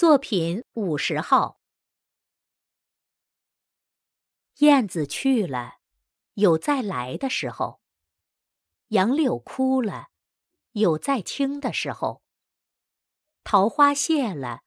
[0.00, 1.60] 作品五十号。
[4.60, 5.80] 燕子去了，
[6.32, 7.82] 有再来的时候；
[8.88, 10.08] 杨柳枯了，
[10.72, 12.22] 有再青的时候；
[13.44, 14.62] 桃花谢了，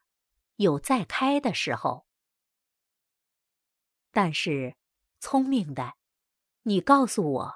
[0.57, 2.05] 有再开的时候。
[4.11, 4.75] 但是，
[5.19, 5.95] 聪明的，
[6.61, 7.55] 你告诉我，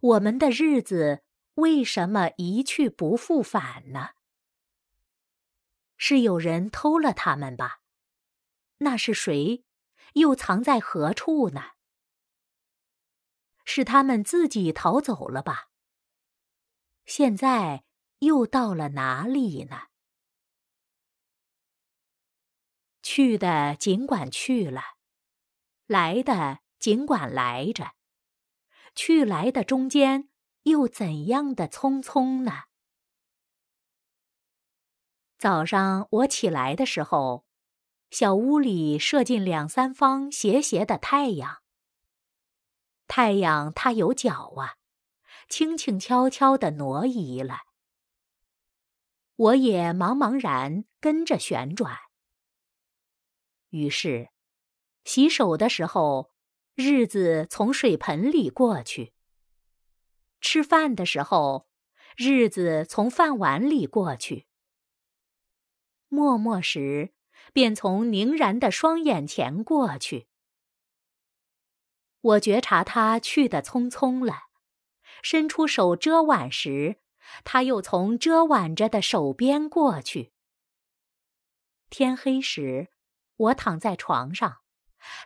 [0.00, 1.22] 我们的日子
[1.56, 4.15] 为什么一去不复返呢？
[5.96, 7.80] 是有人偷了他们吧？
[8.78, 9.64] 那是谁？
[10.12, 11.72] 又藏在何处呢？
[13.64, 15.70] 是他们自己逃走了吧？
[17.04, 17.84] 现在
[18.20, 19.88] 又到了哪里呢？
[23.02, 24.82] 去的尽管去了，
[25.86, 27.94] 来的尽管来着，
[28.94, 30.28] 去来的中间
[30.62, 32.65] 又怎样的匆匆呢？
[35.38, 37.44] 早上我起来的时候，
[38.10, 41.58] 小屋里射进两三方斜斜的太阳。
[43.06, 44.76] 太阳它有脚啊，
[45.48, 47.60] 轻轻悄悄地挪移了。
[49.36, 51.98] 我也茫茫然跟着旋转。
[53.68, 54.30] 于是，
[55.04, 56.32] 洗手的时候，
[56.74, 59.12] 日子从水盆里过去；
[60.40, 61.68] 吃饭的时候，
[62.16, 64.46] 日子从饭碗里过去。
[66.16, 67.12] 默默时，
[67.52, 70.28] 便从凝然的双眼前过去。
[72.22, 74.44] 我觉察他去的匆匆了，
[75.22, 76.96] 伸出手遮挽时，
[77.44, 80.32] 他又从遮挽着的手边过去。
[81.90, 82.88] 天黑时，
[83.36, 84.60] 我躺在床上，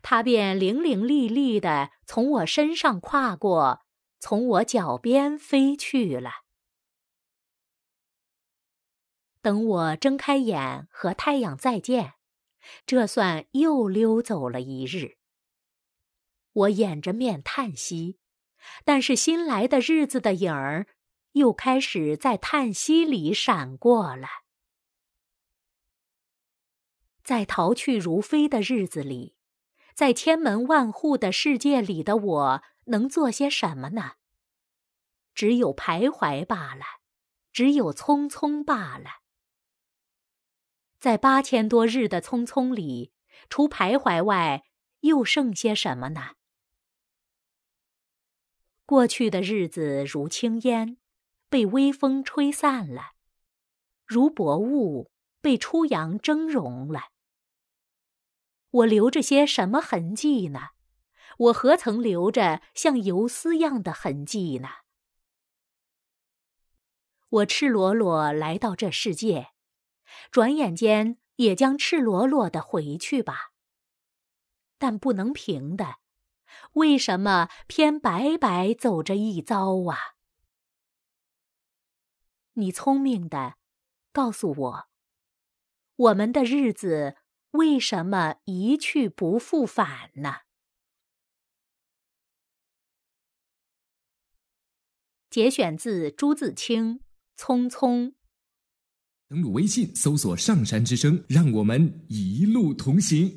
[0.02, 3.86] 他便伶伶俐俐的从我身上跨过，
[4.18, 6.49] 从我脚边飞去了。
[9.42, 12.14] 等我睁开眼和太阳再见，
[12.84, 15.16] 这算又溜走了一日。
[16.52, 18.18] 我掩着面叹息，
[18.84, 20.86] 但是新来的日子的影儿
[21.32, 24.26] 又开始在叹息里闪过了。
[27.22, 29.36] 在逃去如飞的日子里，
[29.94, 34.14] 在千门万户的世界里的我能做些什么呢？
[35.32, 36.84] 只有徘徊罢了，
[37.52, 39.20] 只有匆匆罢了。
[41.00, 43.10] 在八千多日的匆匆里，
[43.48, 44.64] 除徘徊外，
[45.00, 46.34] 又剩些什么呢？
[48.84, 50.98] 过去的日子如轻烟，
[51.48, 53.14] 被微风吹散了；
[54.04, 55.10] 如薄雾，
[55.40, 57.04] 被初阳蒸融了。
[58.70, 60.68] 我留着些什么痕迹呢？
[61.38, 64.68] 我何曾留着像游丝样的痕迹呢？
[67.30, 69.52] 我赤裸裸来到这世界。
[70.30, 73.52] 转眼间也将赤裸裸的回去吧。
[74.78, 75.96] 但不能平的，
[76.72, 80.16] 为什么偏白白走这一遭啊？
[82.54, 83.56] 你聪明的，
[84.12, 84.88] 告诉我，
[85.96, 87.16] 我们的日子
[87.52, 90.40] 为什么一去不复返呢？
[95.28, 96.98] 节选自朱自清
[97.36, 98.06] 《匆匆》。
[99.30, 103.32] 登录微信，搜索“上山之声”，让我们一路同行。